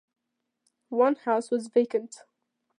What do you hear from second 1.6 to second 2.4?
vacant.